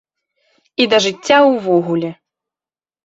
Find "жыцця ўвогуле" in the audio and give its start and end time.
1.05-2.11